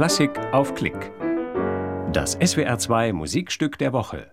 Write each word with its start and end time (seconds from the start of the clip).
Klassik 0.00 0.30
auf 0.54 0.74
Klick. 0.74 1.12
Das 2.10 2.38
SWR2 2.38 3.12
Musikstück 3.12 3.76
der 3.76 3.92
Woche. 3.92 4.32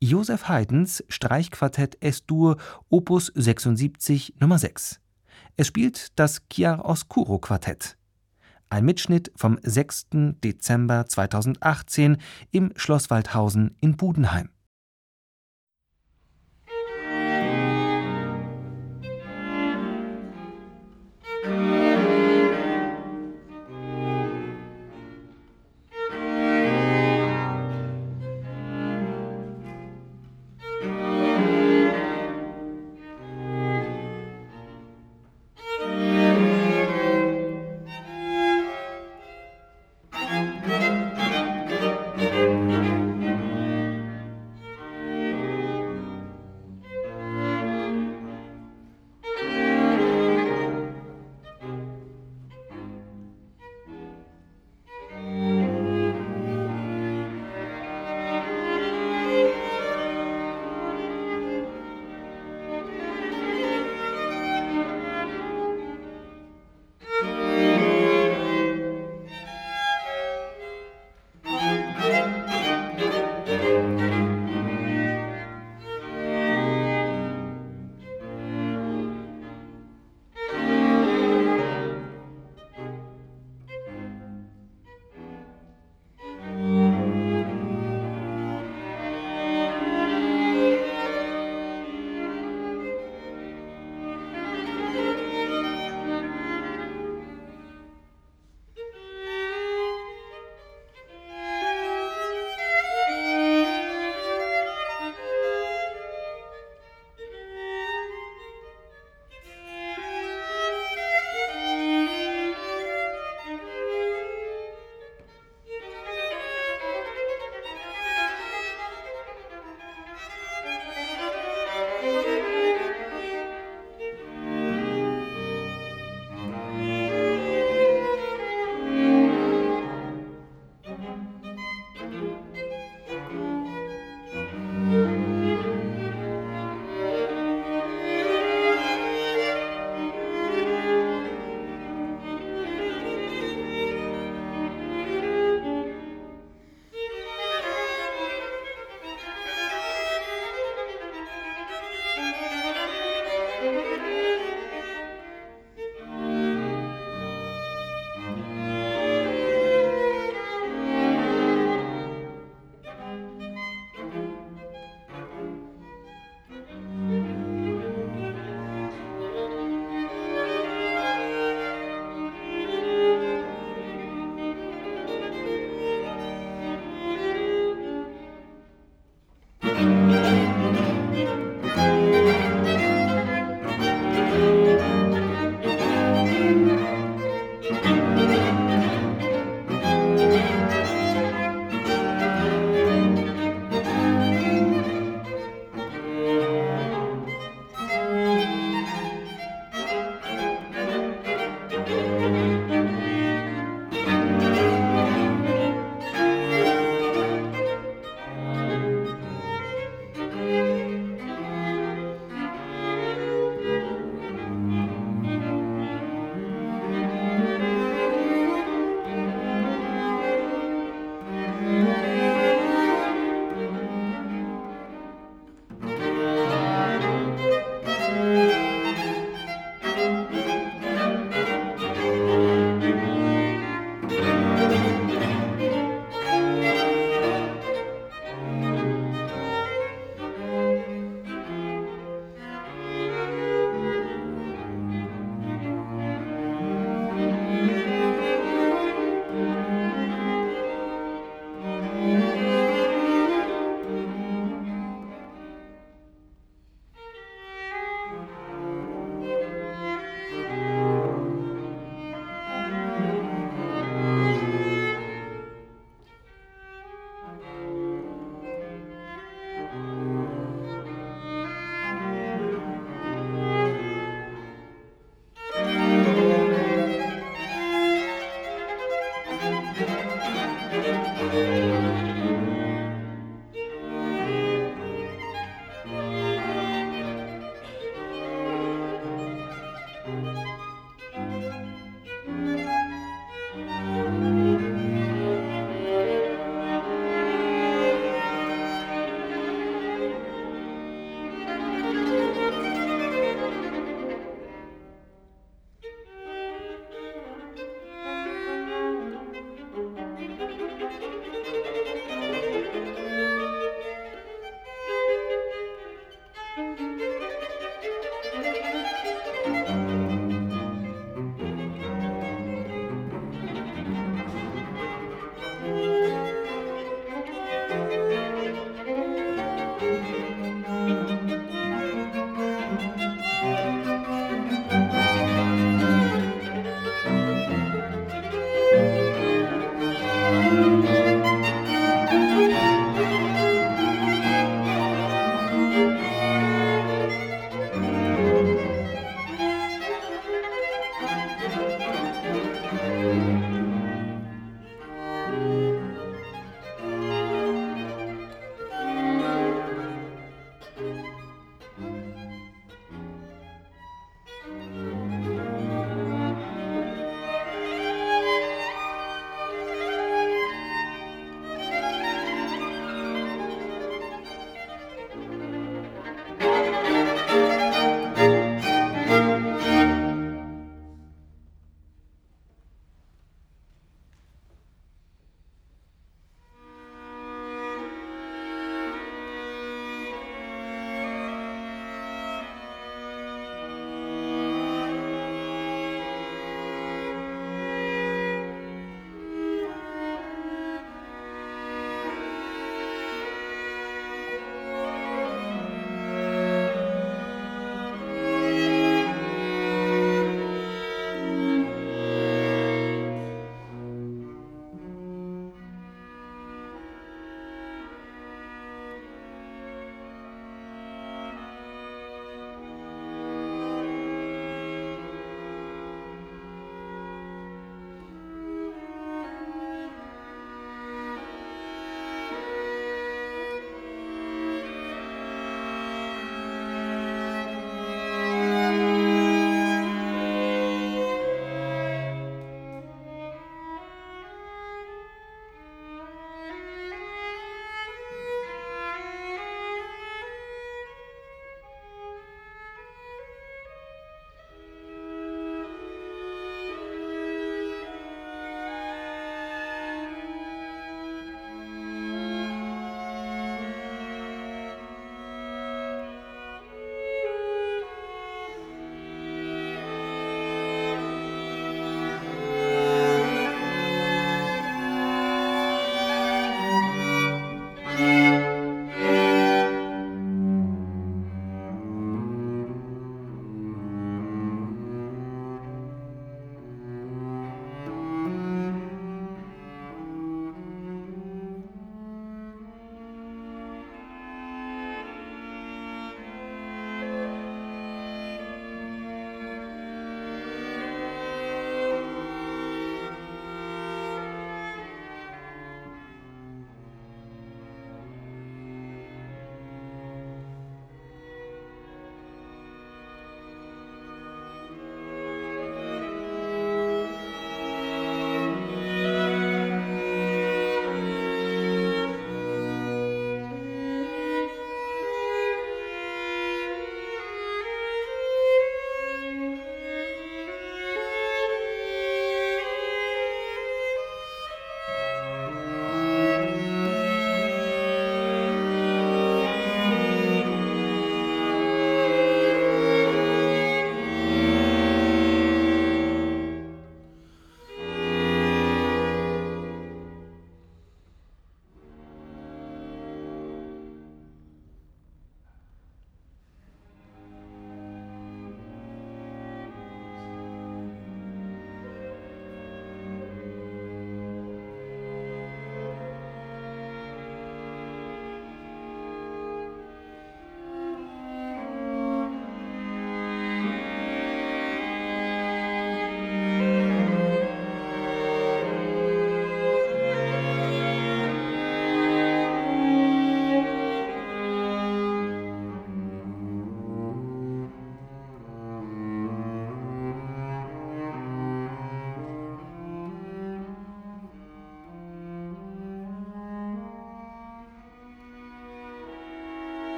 Josef 0.00 0.48
Haydns 0.48 1.04
Streichquartett 1.10 1.98
S-Dur 2.00 2.56
Opus 2.88 3.30
76 3.34 4.32
Nummer 4.40 4.56
6. 4.56 5.02
Es 5.58 5.66
spielt 5.66 6.18
das 6.18 6.40
Chiaroscuro 6.50 7.38
Quartett. 7.38 7.98
Ein 8.70 8.86
Mitschnitt 8.86 9.30
vom 9.36 9.58
6. 9.62 10.06
Dezember 10.42 11.04
2018 11.04 12.16
im 12.50 12.72
Schloss 12.76 13.10
Waldhausen 13.10 13.76
in 13.82 13.98
Budenheim. 13.98 14.48